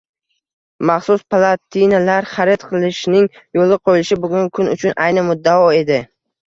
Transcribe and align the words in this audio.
Maxsus 0.89 1.23
platinilar 1.33 2.29
xarid 2.31 2.67
qilishing 2.73 3.31
yoʻlga 3.59 3.81
qoʻyilishi 3.87 4.21
bugungi 4.27 4.53
kun 4.59 4.77
uchun 4.77 5.01
ayni 5.07 5.29
muddao 5.33 5.75
edi. 5.85 6.05